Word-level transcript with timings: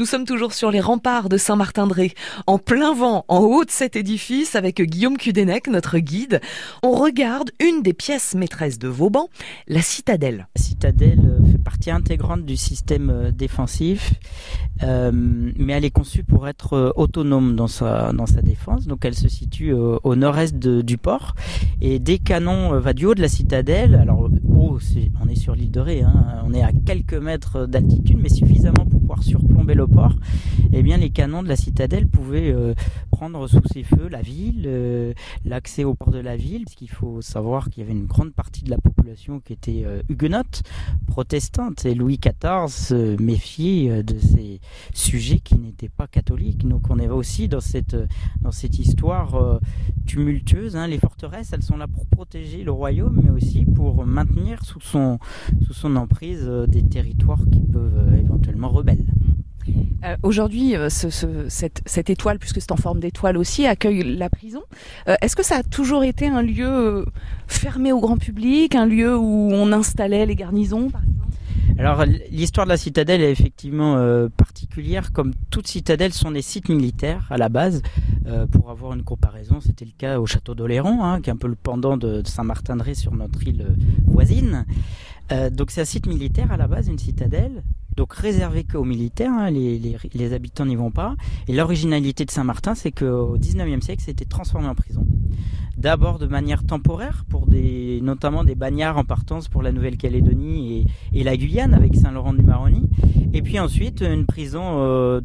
Nous 0.00 0.06
sommes 0.06 0.24
toujours 0.24 0.54
sur 0.54 0.70
les 0.70 0.80
remparts 0.80 1.28
de 1.28 1.36
Saint-Martin-de-Ré, 1.36 2.14
en 2.46 2.56
plein 2.56 2.94
vent, 2.94 3.26
en 3.28 3.40
haut 3.40 3.66
de 3.66 3.70
cet 3.70 3.96
édifice, 3.96 4.56
avec 4.56 4.80
Guillaume 4.80 5.18
Cudenec, 5.18 5.68
notre 5.68 5.98
guide. 5.98 6.40
On 6.82 6.92
regarde 6.92 7.50
une 7.60 7.82
des 7.82 7.92
pièces 7.92 8.34
maîtresses 8.34 8.78
de 8.78 8.88
Vauban, 8.88 9.28
la 9.68 9.82
citadelle. 9.82 10.48
La 10.56 10.62
citadelle 10.62 11.20
euh, 11.22 11.52
fait 11.52 11.58
partie 11.58 11.90
intégrante 11.90 12.46
du 12.46 12.56
système 12.56 13.10
euh, 13.10 13.30
défensif, 13.30 14.14
euh, 14.84 15.10
mais 15.12 15.74
elle 15.74 15.84
est 15.84 15.90
conçue 15.90 16.24
pour 16.24 16.48
être 16.48 16.94
autonome 16.96 17.54
dans 17.54 17.68
sa, 17.68 18.10
défense. 18.42 18.86
Donc 18.86 19.04
elle 19.04 19.14
se 19.14 19.28
situe 19.28 19.74
au 19.74 20.16
nord-est 20.16 20.56
du 20.56 20.96
port. 20.96 21.34
Et 21.82 21.98
des 21.98 22.18
canons 22.18 22.80
va 22.80 22.94
du 22.94 23.04
haut 23.04 23.14
de 23.14 23.20
la 23.20 23.28
citadelle, 23.28 23.96
alors 23.96 24.30
on 25.20 25.28
est 25.28 25.34
sur 25.34 25.54
l'île 25.54 25.70
de 25.70 25.80
Ré, 25.80 26.02
hein, 26.02 26.42
on 26.46 26.54
est 26.54 26.62
à 26.62 26.72
quelques 26.72 27.12
mètres 27.12 27.66
d'altitude, 27.66 28.18
mais 28.18 28.30
suffisamment 28.30 28.86
pour 28.86 28.99
surplomber 29.22 29.74
le 29.74 29.86
port, 29.86 30.14
eh 30.72 30.82
bien 30.82 30.96
les 30.96 31.10
canons 31.10 31.42
de 31.42 31.48
la 31.48 31.56
citadelle 31.56 32.06
pouvaient 32.06 32.52
euh, 32.52 32.74
prendre 33.20 33.46
sous 33.48 33.60
ses 33.70 33.82
feux 33.82 34.08
la 34.08 34.22
ville, 34.22 34.64
euh, 34.64 35.12
l'accès 35.44 35.84
au 35.84 35.94
port 35.94 36.10
de 36.10 36.20
la 36.20 36.38
ville, 36.38 36.64
parce 36.64 36.74
qu'il 36.74 36.88
faut 36.88 37.20
savoir 37.20 37.68
qu'il 37.68 37.82
y 37.82 37.86
avait 37.86 37.92
une 37.92 38.06
grande 38.06 38.32
partie 38.32 38.64
de 38.64 38.70
la 38.70 38.78
population 38.78 39.40
qui 39.40 39.52
était 39.52 39.82
euh, 39.84 40.00
huguenote, 40.08 40.62
protestante, 41.06 41.84
et 41.84 41.94
Louis 41.94 42.18
XIV 42.18 42.68
se 42.68 43.20
méfiait 43.22 44.02
de 44.02 44.18
ces 44.18 44.62
sujets 44.94 45.38
qui 45.38 45.58
n'étaient 45.58 45.90
pas 45.90 46.06
catholiques. 46.06 46.66
Donc 46.66 46.88
on 46.88 46.98
est 46.98 47.08
aussi 47.08 47.46
dans 47.46 47.60
cette, 47.60 47.94
dans 48.40 48.52
cette 48.52 48.78
histoire 48.78 49.60
tumultueuse. 50.06 50.74
Hein. 50.76 50.86
Les 50.86 50.98
forteresses, 50.98 51.52
elles 51.52 51.62
sont 51.62 51.76
là 51.76 51.88
pour 51.88 52.06
protéger 52.06 52.64
le 52.64 52.72
royaume, 52.72 53.20
mais 53.22 53.28
aussi 53.30 53.66
pour 53.66 54.06
maintenir 54.06 54.64
sous 54.64 54.80
son, 54.80 55.18
sous 55.66 55.74
son 55.74 55.96
emprise 55.96 56.50
des 56.68 56.88
territoires 56.88 57.44
qui 57.52 57.60
peuvent 57.60 58.14
éventuellement 58.18 58.70
rebelles. 58.70 59.04
Euh, 60.04 60.16
aujourd'hui, 60.22 60.76
euh, 60.76 60.88
cette, 60.88 62.10
étoile, 62.10 62.38
puisque 62.38 62.60
c'est 62.60 62.72
en 62.72 62.76
forme 62.76 63.00
d'étoile 63.00 63.36
aussi, 63.36 63.66
accueille 63.66 64.16
la 64.16 64.30
prison. 64.30 64.62
Euh, 65.08 65.16
est-ce 65.20 65.36
que 65.36 65.44
ça 65.44 65.56
a 65.56 65.62
toujours 65.62 66.04
été 66.04 66.26
un 66.26 66.42
lieu 66.42 67.04
fermé 67.46 67.92
au 67.92 68.00
grand 68.00 68.16
public, 68.16 68.74
un 68.74 68.86
lieu 68.86 69.16
où 69.16 69.50
on 69.52 69.72
installait 69.72 70.26
les 70.26 70.36
garnisons, 70.36 70.90
par 70.90 71.02
alors 71.78 72.04
l'histoire 72.30 72.66
de 72.66 72.72
la 72.72 72.76
citadelle 72.76 73.22
est 73.22 73.30
effectivement 73.30 73.96
particulière, 74.36 75.12
comme 75.12 75.32
toute 75.48 75.66
citadelle 75.66 76.12
sont 76.12 76.30
des 76.30 76.42
sites 76.42 76.68
militaires 76.68 77.26
à 77.30 77.38
la 77.38 77.48
base. 77.48 77.80
pour 78.52 78.70
avoir 78.70 78.92
une 78.92 79.02
comparaison, 79.02 79.60
c'était 79.62 79.86
le 79.86 79.92
cas 79.96 80.20
au 80.20 80.26
château 80.26 80.54
d'Oléron, 80.54 81.02
hein, 81.02 81.22
qui 81.22 81.30
est 81.30 81.32
un 81.32 81.38
peu 81.38 81.48
le 81.48 81.54
pendant 81.54 81.96
de 81.96 82.22
Saint-Martin-de-Ré 82.26 82.94
sur 82.94 83.14
notre 83.14 83.42
île 83.46 83.64
voisine. 84.04 84.66
donc 85.52 85.70
c'est 85.70 85.80
un 85.80 85.86
site 85.86 86.06
militaire 86.06 86.52
à 86.52 86.58
la 86.58 86.66
base, 86.66 86.88
une 86.88 86.98
citadelle, 86.98 87.62
donc 87.96 88.14
réservé 88.14 88.64
qu'aux 88.64 88.84
militaires, 88.84 89.32
hein, 89.32 89.50
les, 89.50 90.32
habitants 90.32 90.66
n'y 90.66 90.76
vont 90.76 90.90
pas. 90.90 91.16
Et 91.48 91.54
l'originalité 91.54 92.24
de 92.24 92.30
Saint-Martin, 92.30 92.74
c'est 92.74 92.92
qu'au 92.92 93.36
19e 93.36 93.80
siècle, 93.80 94.08
été 94.08 94.24
transformé 94.24 94.68
en 94.68 94.74
prison. 94.74 95.06
D'abord 95.76 96.18
de 96.18 96.26
manière 96.26 96.64
temporaire, 96.64 97.24
pour 97.28 97.46
des, 97.46 98.00
notamment 98.02 98.44
des 98.44 98.54
bagnards 98.54 98.98
en 98.98 99.04
partance 99.04 99.48
pour 99.48 99.62
la 99.62 99.72
Nouvelle-Calédonie 99.72 100.86
et, 101.12 101.24
la 101.24 101.36
Guyane 101.36 101.74
avec 101.74 101.94
Saint-Laurent-du-Maroni. 101.94 102.88
Et 103.32 103.42
puis 103.42 103.58
ensuite, 103.58 104.02
une 104.02 104.26
prison 104.26 104.62
euh, 104.80 105.20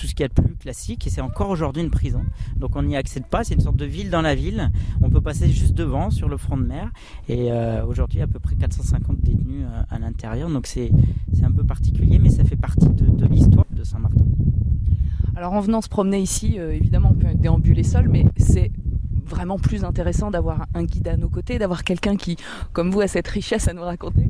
tout 0.00 0.06
ce 0.06 0.14
qu'il 0.14 0.22
y 0.22 0.24
a 0.24 0.28
de 0.28 0.32
plus 0.32 0.56
classique 0.56 1.06
et 1.06 1.10
c'est 1.10 1.20
encore 1.20 1.50
aujourd'hui 1.50 1.82
une 1.82 1.90
prison. 1.90 2.22
Donc 2.56 2.74
on 2.74 2.82
n'y 2.82 2.96
accède 2.96 3.26
pas, 3.26 3.44
c'est 3.44 3.54
une 3.54 3.60
sorte 3.60 3.76
de 3.76 3.84
ville 3.84 4.10
dans 4.10 4.22
la 4.22 4.34
ville. 4.34 4.72
On 5.02 5.10
peut 5.10 5.20
passer 5.20 5.48
juste 5.50 5.74
devant 5.74 6.10
sur 6.10 6.28
le 6.28 6.38
front 6.38 6.56
de 6.56 6.64
mer 6.64 6.90
et 7.28 7.52
euh, 7.52 7.84
aujourd'hui 7.84 8.22
à 8.22 8.26
peu 8.26 8.38
près 8.38 8.56
450 8.56 9.20
détenus 9.20 9.66
euh, 9.66 9.79
l'intérieur. 10.20 10.50
Donc 10.50 10.66
c'est 10.66 10.90
un 11.42 11.52
peu 11.52 11.64
particulier 11.64 12.18
mais 12.18 12.30
ça 12.30 12.44
fait 12.44 12.56
partie 12.56 12.88
de, 12.88 13.26
l'histoire 13.26 13.66
de 13.70 13.84
Saint-Martin. 13.84 14.24
Alors 15.36 15.52
en 15.54 15.60
venant 15.60 15.80
se 15.80 15.88
promener 15.88 16.20
ici, 16.20 16.58
euh, 16.58 16.72
évidemment 16.72 17.10
on 17.12 17.18
peut 17.18 17.34
déambuler 17.34 17.82
seul 17.82 18.08
mais 18.08 18.26
c'est 18.36 18.70
vraiment 19.24 19.58
plus 19.58 19.84
intéressant 19.84 20.30
d'avoir 20.30 20.66
un 20.74 20.84
guide 20.84 21.08
à 21.08 21.16
nos 21.16 21.28
côtés, 21.28 21.58
d'avoir 21.58 21.84
quelqu'un 21.84 22.16
qui, 22.16 22.36
comme 22.72 22.90
vous, 22.90 23.00
a 23.00 23.06
cette 23.06 23.28
richesse 23.28 23.68
à 23.68 23.72
nous 23.72 23.82
raconter. 23.82 24.28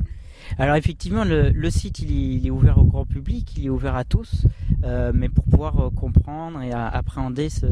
Alors 0.59 0.75
effectivement, 0.75 1.23
le, 1.25 1.69
site 1.69 1.99
il 1.99 2.45
est, 2.45 2.51
ouvert 2.51 2.77
au 2.77 2.83
grand 2.83 3.05
public, 3.05 3.57
il 3.57 3.65
est 3.65 3.69
ouvert 3.69 3.95
à 3.95 4.03
tous, 4.03 4.45
euh, 4.83 5.11
mais 5.13 5.29
pour 5.29 5.45
pouvoir 5.45 5.79
euh, 5.79 5.89
comprendre 5.89 6.61
et 6.61 6.71
appréhender 6.71 7.49
ce, 7.49 7.67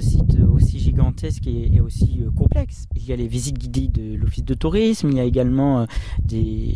site 0.00 0.38
aussi 0.52 0.78
gigantesque 0.78 1.46
et, 1.46 1.80
aussi 1.80 2.20
euh, 2.22 2.30
complexe, 2.30 2.86
il 2.96 3.04
y 3.04 3.12
a 3.12 3.16
les 3.16 3.26
visites 3.26 3.58
guidées 3.58 3.88
de 3.88 4.16
l'office 4.16 4.44
de 4.44 4.54
tourisme, 4.54 5.08
il 5.10 5.16
y 5.16 5.20
a 5.20 5.24
également 5.24 5.86
des, 6.24 6.74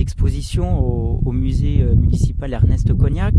expositions 0.00 0.78
au, 0.80 1.32
musée 1.32 1.84
municipal 1.96 2.52
Ernest 2.52 2.94
Cognac, 2.94 3.34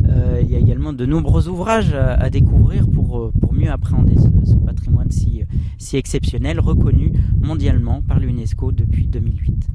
il 0.00 0.50
y 0.50 0.56
a 0.56 0.58
également 0.58 0.92
de 0.92 1.06
nombreux 1.06 1.46
ouvrages 1.48 1.94
à, 1.94 2.28
découvrir 2.30 2.88
pour, 2.88 3.32
mieux 3.52 3.70
appréhender 3.70 4.16
ce, 4.16 4.54
patrimoine 4.54 5.10
si 5.10 5.96
exceptionnel, 5.96 6.58
reconnu 6.58 7.12
mondialement 7.40 8.02
par 8.02 8.18
l'UNESCO 8.18 8.72
depuis 8.72 9.06
2008 9.06 9.68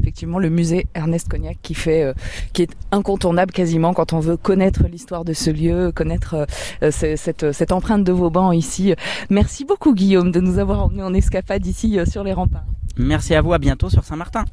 effectivement 0.00 0.38
le 0.38 0.50
musée 0.50 0.86
Ernest 0.94 1.28
Cognac 1.28 1.58
qui 1.62 1.74
fait 1.74 2.02
euh, 2.02 2.12
qui 2.52 2.62
est 2.62 2.70
incontournable 2.92 3.52
quasiment 3.52 3.92
quand 3.92 4.12
on 4.12 4.20
veut 4.20 4.36
connaître 4.36 4.84
l'histoire 4.90 5.24
de 5.24 5.32
ce 5.32 5.50
lieu, 5.50 5.92
connaître 5.94 6.46
euh, 6.82 6.90
cette, 6.90 7.52
cette 7.52 7.72
empreinte 7.72 8.04
de 8.04 8.12
Vauban 8.12 8.52
ici. 8.52 8.94
Merci 9.28 9.64
beaucoup 9.64 9.94
Guillaume 9.94 10.32
de 10.32 10.40
nous 10.40 10.58
avoir 10.58 10.84
emmenés 10.84 11.02
en 11.02 11.14
escapade 11.14 11.66
ici 11.66 11.98
euh, 11.98 12.04
sur 12.04 12.24
les 12.24 12.32
remparts. 12.32 12.64
Merci 12.96 13.34
à 13.34 13.40
vous, 13.40 13.52
à 13.52 13.58
bientôt 13.58 13.88
sur 13.88 14.04
Saint-Martin. 14.04 14.44